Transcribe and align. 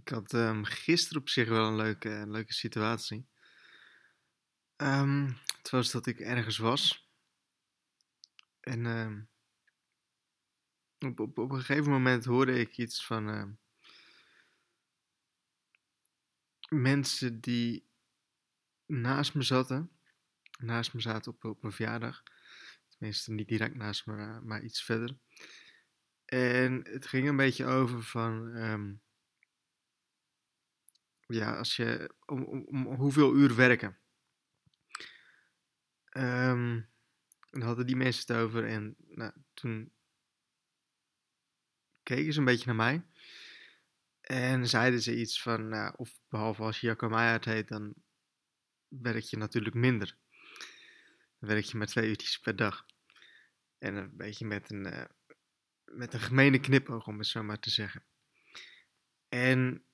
Ik 0.00 0.08
had 0.08 0.32
um, 0.32 0.64
gisteren 0.64 1.20
op 1.20 1.28
zich 1.28 1.48
wel 1.48 1.66
een 1.66 1.76
leuke, 1.76 2.24
leuke 2.26 2.52
situatie. 2.52 3.26
Um, 4.76 5.38
het 5.58 5.70
was 5.70 5.90
dat 5.90 6.06
ik 6.06 6.20
ergens 6.20 6.58
was. 6.58 7.10
En 8.60 8.86
um, 8.86 9.28
op, 10.98 11.20
op, 11.20 11.38
op 11.38 11.50
een 11.50 11.60
gegeven 11.62 11.90
moment 11.90 12.24
hoorde 12.24 12.60
ik 12.60 12.76
iets 12.76 13.06
van 13.06 13.58
mensen 16.68 17.40
die 17.40 17.88
naast 18.86 19.34
me 19.34 19.42
zaten. 19.42 19.90
Naast 20.58 20.94
me 20.94 21.00
zaten 21.00 21.32
op, 21.32 21.44
op 21.44 21.64
een 21.64 21.72
verjaardag. 21.72 22.22
Tenminste, 22.88 23.32
niet 23.32 23.48
direct 23.48 23.74
naast 23.74 24.06
me, 24.06 24.40
maar 24.40 24.62
iets 24.62 24.82
verder. 24.82 25.18
En 26.24 26.88
het 26.88 27.06
ging 27.06 27.28
een 27.28 27.36
beetje 27.36 27.66
over 27.66 28.02
van 28.02 28.56
ja, 31.26 31.56
als 31.56 31.76
je, 31.76 32.14
om, 32.26 32.44
om, 32.44 32.94
hoeveel 32.94 33.34
uur 33.34 33.54
werken. 33.54 33.98
Um, 36.16 36.88
dan 37.50 37.62
hadden 37.62 37.86
die 37.86 37.96
mensen 37.96 38.34
het 38.34 38.44
over 38.44 38.66
en 38.66 38.96
nou, 39.08 39.32
toen 39.54 39.92
keken 42.02 42.32
ze 42.32 42.38
een 42.38 42.44
beetje 42.44 42.66
naar 42.66 42.74
mij. 42.74 43.06
En 44.20 44.68
zeiden 44.68 45.02
ze 45.02 45.16
iets 45.16 45.42
van, 45.42 45.68
nou, 45.68 45.94
of 45.96 46.18
behalve 46.28 46.62
als 46.62 46.80
je 46.80 46.96
Meijer 46.98 47.48
heet, 47.48 47.68
dan 47.68 47.94
werk 48.88 49.24
je 49.24 49.36
natuurlijk 49.36 49.74
minder. 49.74 50.16
Dan 51.38 51.48
werk 51.48 51.64
je 51.64 51.76
maar 51.76 51.86
twee 51.86 52.08
uurtjes 52.08 52.38
per 52.38 52.56
dag. 52.56 52.86
En 53.78 53.94
een 53.94 54.16
beetje 54.16 54.46
met 54.46 54.70
een, 54.70 54.86
uh, 54.86 55.04
met 55.84 56.14
een 56.14 56.20
gemene 56.20 56.60
knipoog, 56.60 57.06
om 57.06 57.18
het 57.18 57.26
zo 57.26 57.42
maar 57.42 57.58
te 57.58 57.70
zeggen. 57.70 58.04
En 59.28 59.85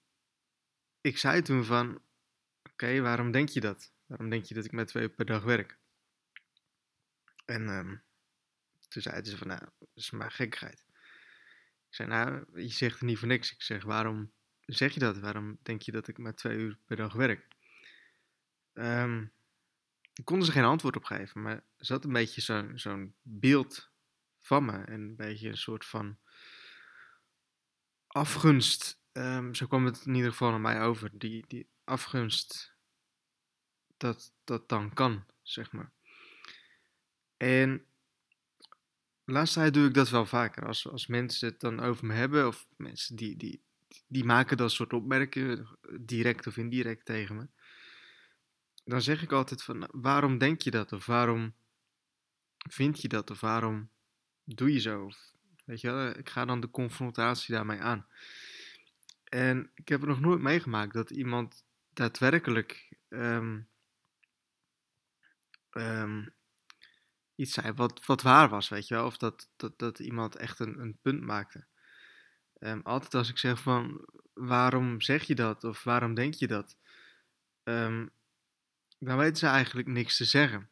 ik 1.03 1.19
zei 1.19 1.43
toen 1.43 1.65
van, 1.65 2.03
oké, 2.63 3.01
waarom 3.01 3.31
denk 3.31 3.49
je 3.49 3.61
dat? 3.61 3.93
Waarom 4.07 4.31
denk 4.31 4.45
je 4.45 4.55
dat 4.55 4.65
ik 4.65 4.73
met 4.73 4.89
twee 4.89 5.03
uur 5.03 5.11
per 5.11 5.27
dag 5.27 5.43
werk? 5.43 5.79
En 7.45 7.69
um, 7.69 8.03
toen 8.89 9.03
zeiden 9.03 9.31
ze 9.31 9.37
van, 9.37 9.47
nou, 9.47 9.61
dat 9.79 9.89
is 9.95 10.11
maar 10.11 10.31
gekkigheid. 10.31 10.85
Ik 11.89 11.95
zei, 11.99 12.09
nou, 12.09 12.61
je 12.61 12.69
zegt 12.69 13.01
niet 13.01 13.19
voor 13.19 13.29
niks. 13.29 13.53
Ik 13.53 13.63
zeg, 13.63 13.85
waarom 13.85 14.33
zeg 14.61 14.95
je 14.95 15.01
dat? 15.01 15.19
Waarom 15.19 15.59
denk 15.63 15.83
je 15.83 15.93
dat 15.93 16.09
ik 16.09 16.19
maar 16.19 16.35
twee 16.35 16.57
uur 16.57 16.79
per 16.87 16.97
dag 16.97 17.13
werk? 17.13 17.49
Um, 18.73 19.33
ik 20.15 20.25
konden 20.25 20.47
ze 20.47 20.53
geen 20.53 20.65
antwoord 20.65 20.97
op 20.97 21.05
geven, 21.05 21.43
maar 21.43 21.55
er 21.55 21.87
zat 21.87 22.05
een 22.05 22.13
beetje 22.13 22.41
zo'n 22.41 22.79
zo'n 22.79 23.15
beeld 23.23 23.91
van 24.41 24.65
me. 24.65 24.73
En 24.73 25.01
een 25.01 25.17
beetje 25.17 25.49
een 25.49 25.57
soort 25.57 25.85
van 25.85 26.19
afgunst 28.07 29.02
Um, 29.13 29.55
zo 29.55 29.67
kwam 29.67 29.85
het 29.85 30.03
in 30.07 30.15
ieder 30.15 30.31
geval 30.31 30.51
naar 30.51 30.61
mij 30.61 30.83
over. 30.83 31.11
Die, 31.13 31.45
die 31.49 31.69
afgunst 31.85 32.75
dat 33.97 34.33
dat 34.45 34.69
dan 34.69 34.93
kan, 34.95 35.25
zeg 35.43 35.73
maar. 35.73 35.93
En 37.37 37.85
de 39.25 39.33
laatste 39.33 39.59
tijd 39.59 39.75
doe 39.75 39.87
ik 39.87 39.95
dat 39.95 40.11
wel 40.11 40.27
vaker. 40.27 40.67
Als, 40.67 40.89
als 40.89 41.07
mensen 41.07 41.49
het 41.49 41.61
dan 41.61 41.81
over 41.81 42.07
me 42.07 42.15
hebben, 42.15 42.47
of 42.47 42.67
mensen 42.77 43.17
die, 43.17 43.37
die, 43.37 43.63
die 44.07 44.25
maken 44.25 44.57
dat 44.57 44.73
soort 44.73 44.93
opmerkingen, 44.93 45.79
direct 46.01 46.47
of 46.47 46.57
indirect 46.57 47.05
tegen 47.05 47.37
me. 47.37 47.49
Dan 48.85 49.03
zeg 49.03 49.23
ik 49.23 49.33
altijd 49.33 49.63
van, 49.63 49.89
waarom 49.93 50.39
denk 50.39 50.61
je 50.61 50.71
dat? 50.71 50.93
Of 50.93 51.07
waarom 51.07 51.55
vind 52.71 53.01
je 53.03 53.09
dat? 53.09 53.31
Of 53.31 53.41
waarom 53.41 53.91
doe 54.45 54.73
je 54.73 54.81
zo? 54.81 55.11
Weet 55.65 55.81
je 55.81 55.91
wel, 55.91 56.09
ik 56.09 56.29
ga 56.29 56.45
dan 56.45 56.61
de 56.61 56.71
confrontatie 56.71 57.55
daarmee 57.55 57.81
aan. 57.81 58.07
En 59.35 59.71
ik 59.75 59.89
heb 59.89 60.05
nog 60.05 60.21
nooit 60.21 60.41
meegemaakt 60.41 60.93
dat 60.93 61.11
iemand 61.11 61.65
daadwerkelijk 61.93 62.97
um, 63.09 63.69
um, 65.71 66.35
iets 67.35 67.53
zei 67.53 67.73
wat, 67.73 68.07
wat 68.07 68.23
waar 68.23 68.49
was, 68.49 68.69
weet 68.69 68.89
je 68.89 68.95
wel. 68.95 69.07
Of 69.07 69.17
dat, 69.17 69.51
dat, 69.57 69.79
dat 69.79 69.99
iemand 69.99 70.37
echt 70.37 70.59
een, 70.59 70.79
een 70.79 70.99
punt 71.03 71.21
maakte. 71.21 71.67
Um, 72.59 72.81
altijd 72.83 73.15
als 73.15 73.29
ik 73.29 73.39
zeg 73.39 73.61
van, 73.61 74.09
waarom 74.33 75.01
zeg 75.01 75.23
je 75.23 75.35
dat? 75.35 75.65
Of 75.65 75.85
waarom 75.85 76.15
denk 76.15 76.35
je 76.35 76.47
dat? 76.47 76.77
dan 78.99 79.17
weten 79.17 79.37
ze 79.37 79.47
eigenlijk 79.47 79.89
niks 79.89 80.17
te 80.17 80.25
zeggen. 80.25 80.71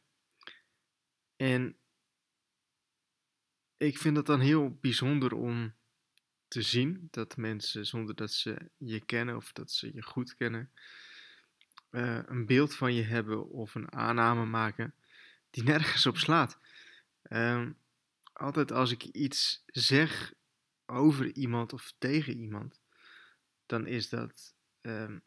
En 1.36 1.76
ik 3.76 3.98
vind 3.98 4.16
het 4.16 4.26
dan 4.26 4.40
heel 4.40 4.78
bijzonder 4.80 5.34
om 5.34 5.74
te 6.50 6.62
zien 6.62 7.08
dat 7.10 7.36
mensen, 7.36 7.86
zonder 7.86 8.14
dat 8.14 8.32
ze 8.32 8.70
je 8.76 9.04
kennen 9.04 9.36
of 9.36 9.52
dat 9.52 9.70
ze 9.70 9.94
je 9.94 10.02
goed 10.02 10.34
kennen, 10.34 10.70
uh, 11.90 12.22
een 12.26 12.46
beeld 12.46 12.74
van 12.74 12.94
je 12.94 13.02
hebben 13.02 13.48
of 13.50 13.74
een 13.74 13.92
aanname 13.92 14.44
maken 14.44 14.94
die 15.50 15.62
nergens 15.62 16.06
op 16.06 16.16
slaat. 16.16 16.58
Um, 17.30 17.76
altijd 18.32 18.72
als 18.72 18.90
ik 18.90 19.02
iets 19.02 19.64
zeg 19.66 20.32
over 20.86 21.32
iemand 21.34 21.72
of 21.72 21.92
tegen 21.98 22.38
iemand, 22.38 22.80
dan 23.66 23.86
is 23.86 24.08
dat 24.08 24.54
um, 24.80 25.22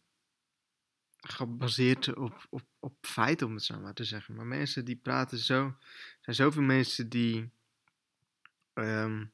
gebaseerd 1.17 2.15
op, 2.15 2.47
op, 2.49 2.63
op 2.79 2.95
feiten, 3.01 3.47
om 3.47 3.53
het 3.53 3.63
zo 3.63 3.79
maar 3.79 3.93
te 3.93 4.03
zeggen. 4.03 4.35
Maar 4.35 4.45
mensen 4.45 4.85
die 4.85 4.95
praten 4.95 5.37
zo, 5.37 5.65
er 5.65 6.17
zijn 6.19 6.35
zoveel 6.35 6.61
mensen 6.61 7.09
die. 7.09 7.51
Um, 8.73 9.31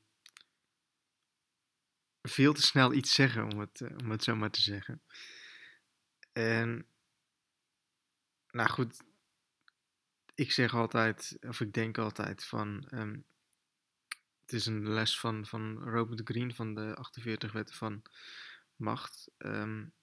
veel 2.30 2.54
te 2.54 2.62
snel 2.62 2.94
iets 2.94 3.14
zeggen, 3.14 3.52
om 3.52 3.60
het, 3.60 3.82
eh, 3.82 3.98
om 3.98 4.12
het 4.12 4.24
zo 4.24 4.36
maar 4.36 4.52
te 4.52 4.62
zeggen. 4.62 5.02
En, 6.34 6.86
nou 8.52 8.70
goed, 8.70 9.02
ik 10.36 10.52
zeg 10.52 10.74
altijd, 10.74 11.38
of 11.42 11.60
ik 11.60 11.74
denk 11.74 11.98
altijd 11.98 12.46
van, 12.46 12.88
um, 12.94 13.26
het 14.42 14.54
is 14.54 14.66
een 14.66 14.90
les 14.90 15.20
van, 15.20 15.46
van 15.46 15.84
Robert 15.84 16.22
Greene 16.24 16.54
van 16.54 16.74
de 16.74 16.96
48 16.96 17.52
wetten 17.52 17.76
van 17.76 18.02
macht. 18.76 19.32
Um, 19.38 19.94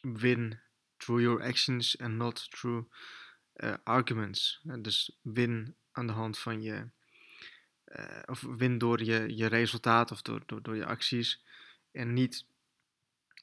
win 0.00 0.60
through 0.96 1.20
your 1.20 1.42
actions 1.42 1.98
and 1.98 2.16
not 2.16 2.50
through 2.50 2.86
uh, 3.62 3.74
arguments. 3.84 4.60
dus 4.62 5.18
win 5.22 5.76
aan 5.92 6.06
de 6.06 6.12
hand 6.12 6.38
van 6.38 6.62
je 6.62 6.90
uh, 7.98 8.22
of 8.26 8.40
win 8.40 8.78
door 8.78 9.02
je, 9.02 9.36
je 9.36 9.46
resultaat 9.46 10.10
of 10.10 10.22
door, 10.22 10.42
door, 10.46 10.62
door 10.62 10.76
je 10.76 10.86
acties. 10.86 11.44
En 11.92 12.12
niet 12.12 12.46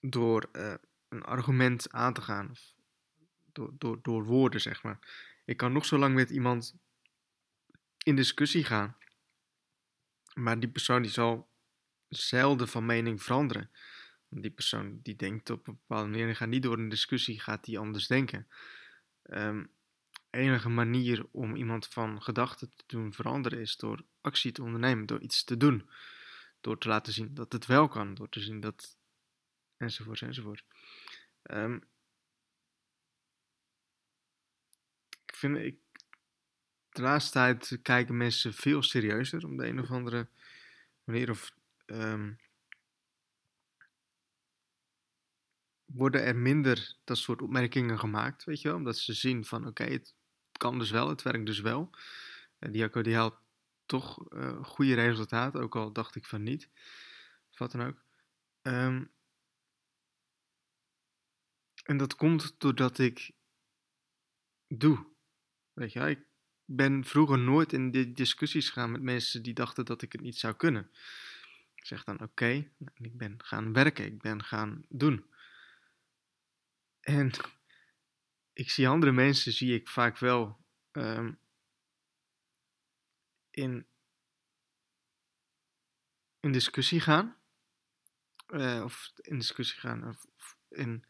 door 0.02 0.50
uh, 0.54 0.74
een 1.10 1.24
argument 1.24 1.92
aan 1.92 2.14
te 2.14 2.22
gaan. 2.22 2.50
Of 2.50 2.74
door, 3.52 3.74
door, 3.78 4.00
door 4.02 4.24
woorden, 4.26 4.62
zeg 4.62 4.84
maar. 4.84 5.00
Ik 5.46 5.58
kan 5.58 5.72
nog 5.72 5.86
zo 5.86 5.98
lang 5.98 6.16
met 6.16 6.30
iemand 6.30 6.76
in 8.04 8.16
discussie 8.16 8.64
gaan. 8.64 8.96
Maar 10.34 10.60
die 10.60 10.70
persoon 10.70 11.02
die 11.02 11.12
zal 11.12 11.50
zelden 12.08 12.68
van 12.68 12.86
mening 12.86 13.24
veranderen. 13.24 13.70
Die 14.30 14.52
persoon 14.52 15.00
die 15.04 15.16
denkt 15.16 15.50
op 15.50 15.68
een 15.68 15.80
bepaalde 15.88 16.10
manier 16.10 16.28
en 16.28 16.36
gaat 16.36 16.48
niet 16.48 16.64
door 16.64 16.78
een 16.78 16.90
discussie, 16.90 17.40
gaat 17.40 17.64
die 17.64 17.80
anders 17.80 18.08
denken. 18.08 18.48
Um, 19.24 19.72
enige 20.32 20.70
manier 20.70 21.26
om 21.32 21.56
iemand 21.56 21.88
van 21.88 22.22
gedachten 22.22 22.70
te 22.76 22.84
doen 22.88 23.14
veranderen 23.14 23.60
is 23.60 23.76
door 23.76 24.06
actie 24.22 24.52
te 24.52 24.64
ondernemen, 24.64 25.06
door 25.06 25.22
iets 25.22 25.44
te 25.44 25.58
doen. 25.58 25.90
Door 26.62 26.78
te 26.78 26.88
laten 26.88 27.14
zien 27.14 27.34
dat 27.34 27.52
het 27.52 27.66
wel 27.66 27.88
kan, 27.88 28.14
door 28.14 28.30
te 28.30 28.40
zien 28.40 28.60
dat. 28.60 28.98
enzovoort, 29.78 30.22
enzovoort. 30.22 30.64
Um, 31.44 31.84
ik 35.26 35.36
vind, 35.36 35.58
ik, 35.58 35.78
de 36.90 37.02
laatste 37.02 37.32
tijd 37.32 37.80
kijken 37.82 38.18
mensen 38.18 38.54
veel 38.54 38.82
serieuzer 38.82 39.46
om 39.46 39.58
de 39.58 39.68
een 39.68 39.80
of 39.80 39.90
andere 39.90 40.30
manier. 41.04 41.30
Of 41.30 41.52
um, 41.86 42.40
worden 45.86 46.24
er 46.24 46.36
minder 46.36 46.96
dat 47.04 47.18
soort 47.18 47.42
opmerkingen 47.42 48.00
gemaakt, 48.00 48.44
weet 48.44 48.62
je 48.62 48.68
wel. 48.68 48.78
Omdat 48.78 48.98
ze 48.98 49.14
zien 49.14 49.46
van, 49.46 49.68
oké, 49.68 49.84
het 49.84 50.16
kan 50.62 50.80
dus 50.80 50.92
wel, 50.92 51.10
het 51.10 51.22
werkt 51.22 51.46
dus 51.46 51.60
wel. 51.60 51.90
Uh, 52.60 52.72
Diaco 52.72 53.02
die 53.02 53.16
haalt 53.16 53.40
toch 53.86 54.34
uh, 54.34 54.64
goede 54.64 54.94
resultaten, 54.94 55.62
ook 55.62 55.76
al 55.76 55.92
dacht 55.92 56.16
ik 56.16 56.26
van 56.26 56.44
niet. 56.44 56.70
Wat 57.58 57.72
dan 57.72 57.82
ook. 57.82 58.04
Um, 58.62 59.12
en 61.84 61.98
dat 61.98 62.16
komt 62.16 62.56
doordat 62.58 62.98
ik 62.98 63.32
doe. 64.68 65.06
Weet 65.74 65.94
je, 65.94 66.10
ik 66.10 66.26
ben 66.66 67.06
vroeger 67.06 67.40
nooit 67.40 67.74
in 67.74 67.92
die 67.92 68.12
discussies 68.12 68.70
gegaan 68.70 68.92
met 68.92 69.02
mensen 69.02 69.44
die 69.44 69.54
dachten 69.54 69.86
dat 69.86 70.02
ik 70.02 70.12
het 70.12 70.22
niet 70.22 70.38
zou 70.38 70.54
kunnen. 70.54 70.92
Ik 71.76 71.86
zeg 71.86 72.04
dan 72.04 72.22
oké, 72.22 72.72
ik 72.94 73.18
ben 73.18 73.44
gaan 73.44 73.74
werken, 73.74 74.06
ik 74.06 74.22
ben 74.22 74.44
gaan 74.44 74.86
doen. 74.90 75.26
En 77.00 77.32
ik 78.54 78.70
zie 78.70 78.88
andere 78.88 79.12
mensen, 79.12 79.52
zie 79.52 79.76
ik 79.76 79.88
vaak 79.88 80.18
wel 80.18 80.66
um, 80.92 81.40
in, 83.50 83.86
in 86.40 86.52
discussie 86.52 87.00
gaan. 87.00 87.40
uh, 88.52 88.82
of 88.84 89.12
in 89.16 89.38
discussie 89.38 89.80
gaan 89.80 90.08
of, 90.08 90.26
in, 90.70 91.06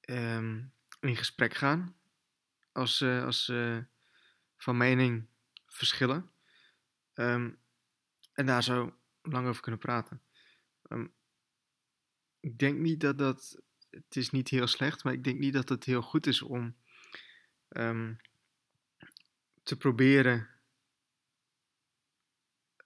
um, 0.00 0.72
in 1.00 1.16
gesprek 1.16 1.54
gaan 1.54 1.96
als, 2.72 3.00
uh, 3.00 3.24
als 3.24 3.52
van 4.56 4.76
mening 4.76 5.28
verschillen. 5.66 6.30
Um, 7.14 7.58
en 8.32 8.46
daar 8.46 8.62
zo 8.62 8.98
lang 9.22 9.46
over 9.48 9.62
kunnen 9.62 9.80
praten. 9.80 10.22
Ik 12.40 12.58
denk 12.58 12.78
niet 12.78 13.00
dat 13.00 13.18
dat. 13.18 13.62
Het 13.90 14.16
is 14.16 14.30
niet 14.30 14.48
heel 14.48 14.66
slecht, 14.66 15.04
maar 15.04 15.12
ik 15.12 15.24
denk 15.24 15.38
niet 15.38 15.52
dat 15.52 15.68
het 15.68 15.84
heel 15.84 16.02
goed 16.02 16.26
is 16.26 16.42
om 16.42 16.76
um, 17.68 18.20
te 19.62 19.76
proberen. 19.76 20.48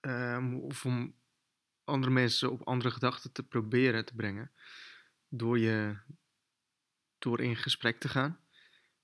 Um, 0.01 0.59
of 0.59 0.85
om 0.85 1.15
andere 1.83 2.11
mensen 2.11 2.51
op 2.51 2.67
andere 2.67 2.91
gedachten 2.91 3.31
te 3.31 3.43
proberen 3.43 4.05
te 4.05 4.15
brengen. 4.15 4.51
Door, 5.29 5.59
je, 5.59 5.97
door 7.17 7.41
in 7.41 7.55
gesprek 7.55 7.99
te 7.99 8.09
gaan. 8.09 8.39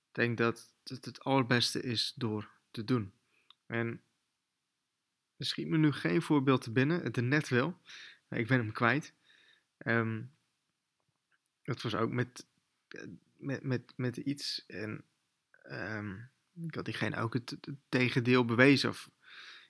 Ik 0.08 0.14
denk 0.16 0.38
dat 0.38 0.74
het 0.84 1.04
het 1.04 1.20
allerbeste 1.20 1.82
is 1.82 2.12
door 2.16 2.50
te 2.70 2.84
doen. 2.84 3.12
En 3.66 4.02
er 5.36 5.46
schiet 5.46 5.68
me 5.68 5.78
nu 5.78 5.92
geen 5.92 6.22
voorbeeld 6.22 6.62
te 6.62 6.72
binnen. 6.72 7.02
Het 7.02 7.16
net 7.16 7.48
wel. 7.48 7.80
Ik 8.28 8.46
ben 8.46 8.58
hem 8.58 8.72
kwijt. 8.72 9.14
Um, 9.78 10.32
dat 11.70 11.82
was 11.82 11.94
ook 11.94 12.10
met, 12.10 12.46
met, 13.36 13.62
met, 13.62 13.92
met 13.96 14.16
iets. 14.16 14.66
En 14.66 15.04
um, 15.70 16.30
ik 16.62 16.74
had 16.74 16.84
diegene 16.84 17.16
ook 17.16 17.34
het, 17.34 17.56
tegendeel 17.88 18.44
bewezen. 18.44 18.88
Of 18.88 19.10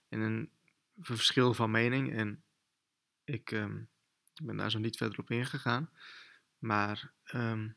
in 0.09 0.21
een 0.21 0.51
verschil 0.99 1.55
van 1.55 1.71
mening. 1.71 2.13
En 2.13 2.43
ik 3.25 3.51
um, 3.51 3.89
ben 4.43 4.57
daar 4.57 4.71
zo 4.71 4.79
niet 4.79 4.97
verder 4.97 5.19
op 5.19 5.31
ingegaan. 5.31 5.91
Maar 6.59 7.13
um, 7.33 7.77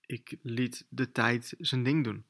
ik 0.00 0.36
liet 0.42 0.86
de 0.88 1.12
tijd 1.12 1.54
zijn 1.58 1.82
ding 1.82 2.04
doen. 2.04 2.26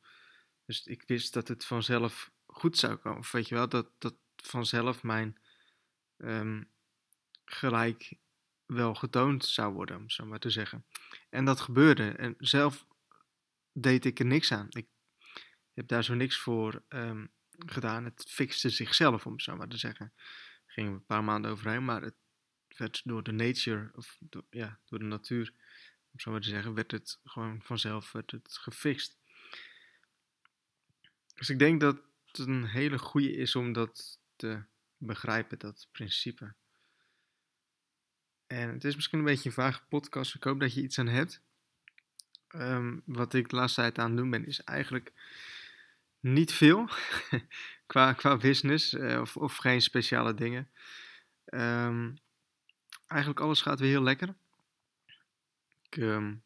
Dus 0.64 0.86
ik 0.86 1.02
wist 1.06 1.32
dat 1.32 1.48
het 1.48 1.64
vanzelf 1.64 2.30
goed 2.46 2.78
zou 2.78 2.96
komen. 2.96 3.24
Weet 3.32 3.48
je 3.48 3.54
wel, 3.54 3.68
dat, 3.68 3.90
dat 3.98 4.16
vanzelf 4.36 5.02
mijn 5.02 5.38
gelijk 7.44 8.18
wel 8.66 8.94
getoond 8.94 9.44
zou 9.44 9.74
worden, 9.74 9.96
om 9.96 10.10
zo 10.10 10.26
maar 10.26 10.38
te 10.38 10.50
zeggen. 10.50 10.86
En 11.30 11.44
dat 11.44 11.60
gebeurde. 11.60 12.10
En 12.10 12.34
zelf 12.38 12.86
deed 13.72 14.04
ik 14.04 14.18
er 14.18 14.26
niks 14.26 14.52
aan. 14.52 14.66
Ik 14.70 14.86
heb 15.72 15.88
daar 15.88 16.04
zo 16.04 16.14
niks 16.14 16.38
voor 16.38 16.82
um, 16.88 17.32
gedaan. 17.50 18.04
Het 18.04 18.24
fixte 18.28 18.70
zichzelf, 18.70 19.26
om 19.26 19.40
zo 19.40 19.56
maar 19.56 19.68
te 19.68 19.78
zeggen. 19.78 20.12
Er 20.66 20.84
een 20.84 21.04
paar 21.04 21.24
maanden 21.24 21.50
overheen, 21.50 21.84
maar 21.84 22.02
het 22.02 22.16
werd 22.76 23.00
door 23.04 23.22
de 23.22 23.32
nature, 23.32 23.90
of 23.94 24.16
door, 24.20 24.44
ja, 24.50 24.80
door 24.84 24.98
de 24.98 25.04
natuur, 25.04 25.52
om 26.12 26.20
zo 26.20 26.30
maar 26.30 26.40
te 26.40 26.48
zeggen, 26.48 26.74
werd 26.74 26.90
het 26.90 27.20
gewoon 27.24 27.62
vanzelf 27.62 28.12
werd 28.12 28.30
het 28.30 28.56
gefixt. 28.56 29.18
Dus 31.34 31.50
ik 31.50 31.58
denk 31.58 31.80
dat 31.80 32.00
het 32.24 32.38
een 32.38 32.64
hele 32.64 32.98
goede 32.98 33.32
is 33.32 33.56
om 33.56 33.72
dat 33.72 34.20
te 34.36 34.64
begrijpen, 34.96 35.58
dat 35.58 35.88
principe. 35.92 36.54
En 38.46 38.68
het 38.68 38.84
is 38.84 38.94
misschien 38.94 39.18
een 39.18 39.24
beetje 39.24 39.48
een 39.48 39.54
vage 39.54 39.82
podcast. 39.88 40.34
Ik 40.34 40.44
hoop 40.44 40.60
dat 40.60 40.74
je 40.74 40.82
iets 40.82 40.98
aan 40.98 41.08
hebt. 41.08 41.40
Um, 42.48 43.02
wat 43.04 43.34
ik 43.34 43.48
de 43.48 43.56
laatste 43.56 43.80
tijd 43.80 43.98
aan 43.98 44.08
het 44.08 44.16
doen 44.16 44.30
ben, 44.30 44.46
is 44.46 44.60
eigenlijk 44.60 45.12
niet 46.20 46.52
veel 46.52 46.88
qua, 47.86 48.12
qua 48.12 48.36
business 48.36 48.92
uh, 48.92 49.20
of, 49.20 49.36
of 49.36 49.56
geen 49.56 49.82
speciale 49.82 50.34
dingen. 50.34 50.70
Um, 51.44 52.18
eigenlijk 53.06 53.40
alles 53.40 53.60
gaat 53.60 53.80
weer 53.80 53.90
heel 53.90 54.02
lekker. 54.02 54.34
Ik 55.82 55.96
um, 55.96 56.42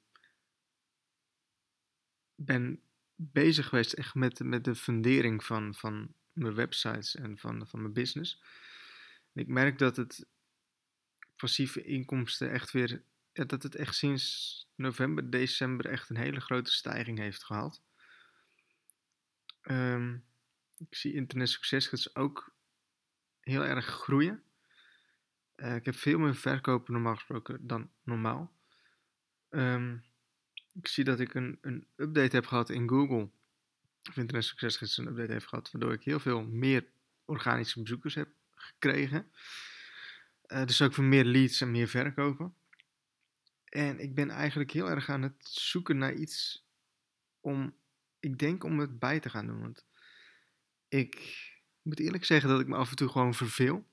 ben 2.35 2.81
bezig 3.15 3.69
geweest 3.69 3.93
echt 3.93 4.15
met, 4.15 4.39
met 4.39 4.65
de 4.65 4.75
fundering 4.75 5.45
van, 5.45 5.75
van 5.75 6.15
mijn 6.33 6.55
websites 6.55 7.17
en 7.17 7.39
van, 7.39 7.67
van 7.67 7.81
mijn 7.81 7.93
business. 7.93 8.43
Ik 9.33 9.49
merk 9.49 9.79
dat 9.79 9.97
het 9.97 10.27
passieve 11.41 11.83
inkomsten 11.83 12.51
echt 12.51 12.71
weer, 12.71 13.03
dat 13.33 13.63
het 13.63 13.75
echt 13.75 13.95
sinds 13.95 14.69
november, 14.75 15.31
december 15.31 15.87
echt 15.87 16.09
een 16.09 16.17
hele 16.17 16.41
grote 16.41 16.73
stijging 16.73 17.19
heeft 17.19 17.45
gehad. 17.45 17.83
Um, 19.63 20.25
ik 20.79 20.95
zie 20.95 21.15
internet 21.15 21.49
succes 21.49 22.15
ook 22.15 22.55
heel 23.41 23.65
erg 23.65 23.87
groeien. 23.87 24.43
Uh, 25.57 25.75
ik 25.75 25.85
heb 25.85 25.95
veel 25.95 26.19
meer 26.19 26.35
verkopen 26.35 26.93
normaal 26.93 27.15
gesproken 27.15 27.67
dan 27.67 27.91
normaal. 28.03 28.53
Um, 29.51 30.05
ik 30.73 30.89
zie 30.89 31.05
dat 31.05 31.21
ik 31.21 31.35
een, 31.35 31.59
een 31.61 31.87
update 31.97 32.37
heb 32.37 32.47
gehad 32.47 32.71
in 32.71 32.89
Google. 32.89 33.31
Of 34.09 34.17
Internet 34.17 34.45
Succes 34.45 34.97
een 34.97 35.07
update 35.07 35.33
heeft 35.33 35.47
gehad, 35.47 35.71
waardoor 35.71 35.93
ik 35.93 36.03
heel 36.03 36.21
veel 36.21 36.43
meer 36.43 36.87
organische 37.25 37.83
bezoekers 37.83 38.15
heb 38.15 38.29
gekregen. 38.55 39.33
Uh, 40.53 40.65
dus 40.65 40.83
ook 40.83 40.95
voor 40.95 41.05
meer 41.05 41.25
leads 41.25 41.61
en 41.61 41.71
meer 41.71 41.89
verkopen. 41.89 42.55
En 43.65 43.99
ik 44.01 44.15
ben 44.15 44.31
eigenlijk 44.31 44.71
heel 44.71 44.91
erg 44.91 45.09
aan 45.09 45.23
het 45.23 45.45
zoeken 45.49 45.99
naar 45.99 46.15
iets 46.15 46.67
om, 47.41 47.77
ik 48.21 48.39
denk 48.39 48.65
om 48.65 48.79
het 48.79 48.99
bij 48.99 49.21
te 49.21 49.31
gaan 49.31 49.47
doen. 49.47 49.61
Want 49.61 49.87
ik 50.89 51.45
moet 51.83 51.99
eerlijk 51.99 52.25
zeggen 52.25 52.49
dat 52.49 52.61
ik 52.61 52.67
me 52.67 52.77
af 52.77 52.91
en 52.91 52.97
toe 52.97 53.09
gewoon 53.09 53.35
verveel. 53.35 53.89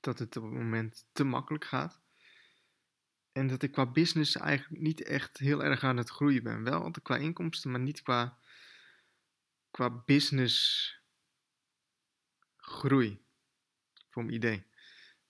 Dat 0.00 0.18
het 0.18 0.36
op 0.36 0.42
het 0.42 0.52
moment 0.52 1.06
te 1.12 1.24
makkelijk 1.24 1.64
gaat. 1.64 2.00
En 3.32 3.46
dat 3.46 3.62
ik 3.62 3.72
qua 3.72 3.86
business 3.86 4.36
eigenlijk 4.36 4.82
niet 4.82 5.02
echt 5.02 5.38
heel 5.38 5.64
erg 5.64 5.84
aan 5.84 5.96
het 5.96 6.10
groeien 6.10 6.42
ben. 6.42 6.62
Wel 6.62 6.90
qua 6.90 7.16
inkomsten, 7.16 7.70
maar 7.70 7.80
niet 7.80 8.02
qua, 8.02 8.38
qua 9.70 9.90
business 9.90 10.94
groei. 12.56 13.24
Voor 14.08 14.24
mijn 14.24 14.36
idee. 14.36 14.66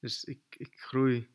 Dus 0.06 0.24
ik, 0.24 0.40
ik 0.50 0.74
groei 0.80 1.28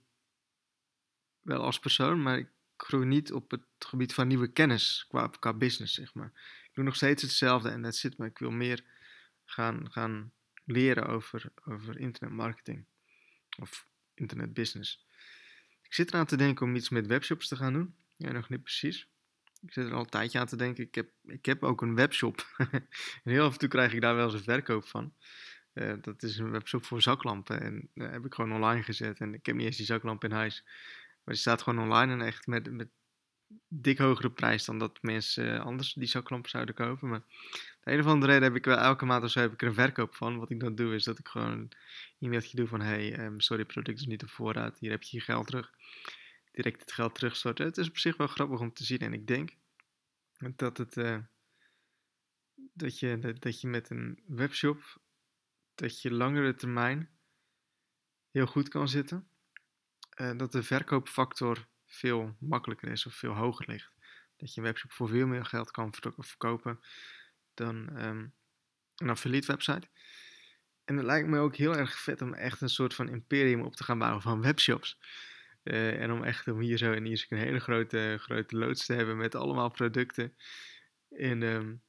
wel 1.42 1.62
als 1.62 1.80
persoon, 1.80 2.22
maar 2.22 2.38
ik 2.38 2.50
groei 2.78 3.06
niet 3.06 3.34
op 3.34 3.52
het 3.52 3.62
gebied 3.80 4.14
van 4.14 4.28
nieuwe 4.28 4.52
kennis 4.52 5.06
qua, 5.08 5.28
qua 5.28 5.54
business, 5.54 5.94
zeg 5.94 6.14
maar. 6.14 6.32
Ik 6.64 6.70
doe 6.74 6.84
nog 6.84 6.96
steeds 6.96 7.22
hetzelfde 7.22 7.70
en 7.70 7.82
dat 7.82 7.96
zit, 7.96 8.18
maar 8.18 8.28
ik 8.28 8.38
wil 8.38 8.52
meer 8.52 8.84
gaan, 9.46 9.92
gaan 9.92 10.32
leren 10.66 11.08
over, 11.08 11.52
over 11.66 12.00
internetmarketing 12.00 12.86
of 13.58 13.88
internetbusiness. 14.14 15.06
Ik 15.82 15.94
zit 15.94 16.10
eraan 16.10 16.26
te 16.26 16.38
denken 16.38 16.66
om 16.66 16.76
iets 16.76 16.90
met 16.90 17.08
webshops 17.08 17.48
te 17.48 17.56
gaan 17.56 17.74
doen. 17.74 17.96
Ja, 18.18 18.32
nog 18.32 18.50
niet 18.50 18.64
precies. 18.64 19.08
Ik 19.62 19.74
zit 19.74 19.86
er 19.86 19.94
al 19.94 20.00
een 20.00 20.10
tijdje 20.10 20.40
aan 20.40 20.48
te 20.48 20.56
denken. 20.56 20.84
Ik 20.84 20.96
heb, 20.96 21.10
ik 21.24 21.46
heb 21.46 21.64
ook 21.64 21.82
een 21.82 21.96
webshop. 21.96 22.56
en 23.24 23.32
heel 23.32 23.46
af 23.46 23.54
en 23.54 23.60
toe 23.60 23.70
krijg 23.70 23.94
ik 23.94 24.02
daar 24.02 24.16
wel 24.16 24.26
eens 24.26 24.34
een 24.34 24.44
verkoop 24.44 24.88
van. 24.88 25.14
Uh, 25.74 25.94
dat 26.02 26.24
is 26.24 26.38
een 26.38 26.52
webshop 26.52 26.86
voor 26.86 27.02
zaklampen. 27.02 27.62
En 27.62 27.90
uh, 27.94 28.12
heb 28.12 28.26
ik 28.26 28.34
gewoon 28.34 28.54
online 28.54 28.84
gezet. 28.84 29.20
En 29.20 29.34
ik 29.34 29.46
heb 29.46 29.56
niet 29.56 29.66
eens 29.66 29.78
die 29.78 29.86
zaklamp 29.86 30.24
in 30.24 30.32
huis. 30.32 30.64
Maar 31.24 31.34
die 31.34 31.44
staat 31.44 31.62
gewoon 31.62 31.84
online 31.84 32.14
en 32.14 32.22
echt 32.22 32.48
met, 32.48 32.72
met 32.72 32.88
dik 33.68 33.98
hogere 33.98 34.32
prijs 34.32 34.66
dan 34.66 34.80
dat 34.80 35.02
mensen 35.02 35.62
anders 35.62 35.94
die 35.94 36.08
zaklampen 36.08 36.50
zouden 36.50 36.76
kopen. 36.76 37.10
Maar 37.10 37.24
de 37.84 37.92
een 37.92 38.00
of 38.00 38.06
andere 38.06 38.32
reden 38.32 38.48
heb 38.48 38.58
ik 38.58 38.66
wel 38.66 38.78
elke 38.78 39.06
maand 39.06 39.24
of 39.24 39.32
zo 39.32 39.40
heb 39.40 39.54
ik 39.54 39.62
er 39.62 39.68
een 39.68 39.74
verkoop 39.74 40.16
van. 40.16 40.38
Wat 40.38 40.50
ik 40.50 40.60
dan 40.60 40.76
doe 40.76 40.96
is 40.96 41.04
dat 41.04 41.20
ik 41.20 41.28
gewoon 41.28 41.52
een 41.52 41.72
e-mailtje 42.20 42.58
doe 42.58 42.68
van 42.68 42.82
hey, 42.82 43.20
um, 43.20 43.40
sorry, 43.40 43.66
product 43.66 44.00
is 44.00 44.06
niet 44.06 44.24
op 44.24 44.30
voorraad. 44.30 44.80
Hier 44.80 44.92
heb 44.92 45.04
je 45.04 45.18
je 45.18 45.24
geld 45.24 45.48
terug. 45.48 45.72
Direct 46.52 46.80
het 46.80 46.92
geld 46.92 47.16
terugstorten. 47.16 47.66
Het 47.66 47.78
is 47.78 47.90
op 47.90 47.98
zich 47.98 48.18
wel 48.18 48.28
grappig 48.28 48.60
om 48.60 48.74
te 48.74 48.84
zien. 48.84 49.00
En 49.00 49.14
ik 49.14 49.28
denk 49.28 49.56
dat 50.56 50.78
het... 50.78 50.98
Uh, 50.98 51.18
dat 52.74 53.00
je, 53.00 53.36
dat 53.40 53.62
je 53.62 53.68
met 53.68 53.90
een 53.90 54.20
webshop 54.26 55.00
dat 55.76 56.02
je 56.02 56.12
langere 56.12 56.56
termijn 56.56 57.10
heel 58.32 58.46
goed 58.46 58.70
kan 58.70 58.88
zitten. 58.88 59.28
Uh, 60.22 60.38
dat 60.38 60.52
de 60.52 60.64
verkoopfactor 60.64 61.68
veel 61.86 62.36
makkelijker 62.40 62.92
is 62.92 63.06
of 63.06 63.14
veel 63.14 63.34
hoger 63.34 63.66
ligt. 63.70 63.92
Dat 64.38 64.54
je 64.54 64.62
een 64.62 64.68
webshop 64.68 64.92
voor 64.92 65.10
veel 65.10 65.28
meer 65.28 65.46
geld 65.46 65.72
kan 65.72 65.94
verkopen 66.18 66.80
dan 67.54 68.04
um, 68.06 68.34
een 68.96 69.10
affiliate 69.10 69.48
website. 69.48 69.88
En 70.86 70.98
het 70.98 71.06
lijkt 71.06 71.28
me 71.28 71.40
ook 71.40 71.56
heel 71.56 71.76
erg 71.76 72.00
vet 72.00 72.22
om 72.22 72.34
echt 72.34 72.62
een 72.62 72.70
soort 72.70 72.94
van 72.94 73.10
imperium 73.10 73.62
op 73.62 73.76
te 73.76 73.84
gaan 73.84 74.00
bouwen 74.00 74.22
van 74.22 74.42
webshops. 74.42 75.00
Uh, 75.64 76.02
en 76.02 76.12
om 76.12 76.24
echt 76.24 76.48
om 76.48 76.60
hier 76.60 76.78
zo 76.78 76.92
in 76.92 77.06
hier 77.06 77.26
een 77.30 77.38
hele 77.38 77.60
grote, 77.60 78.18
grote 78.20 78.58
loods 78.58 78.86
te 78.86 78.94
hebben 78.94 79.18
met 79.18 79.36
allemaal 79.36 79.70
producten. 79.70 80.36
En 81.10 81.42
um, 81.42 81.82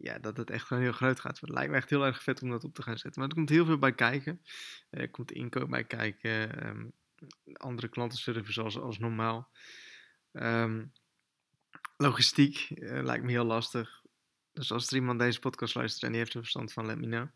ja, 0.00 0.18
dat 0.18 0.36
het 0.36 0.50
echt 0.50 0.68
wel 0.68 0.78
heel 0.78 0.92
groot 0.92 1.20
gaat. 1.20 1.40
Het 1.40 1.50
lijkt 1.50 1.70
me 1.70 1.76
echt 1.76 1.90
heel 1.90 2.04
erg 2.04 2.22
vet 2.22 2.42
om 2.42 2.50
dat 2.50 2.64
op 2.64 2.74
te 2.74 2.82
gaan 2.82 2.98
zetten. 2.98 3.20
Maar 3.20 3.30
er 3.30 3.36
komt 3.36 3.48
heel 3.48 3.64
veel 3.64 3.78
bij 3.78 3.94
kijken. 3.94 4.42
Eh, 4.90 5.00
er 5.00 5.10
komt 5.10 5.32
inkoop 5.32 5.68
bij 5.68 5.84
kijken. 5.84 6.66
Um, 6.66 6.92
andere 7.52 7.88
klantenservice 7.88 8.62
als, 8.62 8.78
als 8.78 8.98
normaal. 8.98 9.50
Ehm, 10.32 10.86
logistiek 11.96 12.70
eh, 12.70 13.02
lijkt 13.02 13.24
me 13.24 13.30
heel 13.30 13.44
lastig. 13.44 14.02
Dus 14.52 14.72
als 14.72 14.86
er 14.86 14.96
iemand 14.96 15.18
deze 15.18 15.38
podcast 15.38 15.74
luistert 15.74 16.02
en 16.02 16.10
die 16.10 16.18
heeft 16.18 16.34
er 16.34 16.40
verstand 16.40 16.72
van, 16.72 16.86
let 16.86 16.98
me 16.98 17.06
know. 17.06 17.28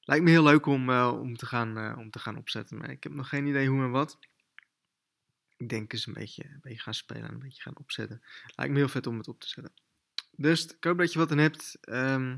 Lijkt 0.00 0.24
me 0.24 0.30
heel 0.30 0.42
leuk 0.42 0.66
om, 0.66 0.90
eh, 0.90 1.18
om, 1.20 1.36
te 1.36 1.46
gaan, 1.46 1.98
om 1.98 2.10
te 2.10 2.18
gaan 2.18 2.36
opzetten. 2.36 2.76
Maar 2.78 2.90
ik 2.90 3.02
heb 3.02 3.12
nog 3.12 3.28
geen 3.28 3.46
idee 3.46 3.68
hoe 3.68 3.82
en 3.82 3.90
wat. 3.90 4.18
Ik 5.56 5.68
denk 5.68 5.92
eens 5.92 6.06
een 6.06 6.12
beetje, 6.12 6.44
een 6.44 6.60
beetje 6.62 6.80
gaan 6.80 6.94
spelen 6.94 7.22
en 7.22 7.32
een 7.32 7.38
beetje 7.38 7.62
gaan 7.62 7.76
opzetten. 7.76 8.22
Lijkt 8.56 8.72
me 8.72 8.78
heel 8.78 8.88
vet 8.88 9.06
om 9.06 9.18
het 9.18 9.28
op 9.28 9.40
te 9.40 9.48
zetten. 9.48 9.72
Dus 10.40 10.66
ik 10.66 10.84
hoop 10.84 10.98
dat 10.98 11.12
je 11.12 11.18
wat 11.18 11.30
aan 11.30 11.38
hebt. 11.38 11.78
Ehm, 11.80 12.36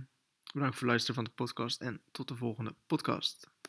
bedankt 0.52 0.74
voor 0.74 0.82
het 0.82 0.82
luisteren 0.82 1.14
van 1.14 1.24
de 1.24 1.30
podcast 1.30 1.80
en 1.80 2.02
tot 2.10 2.28
de 2.28 2.36
volgende 2.36 2.74
podcast. 2.86 3.50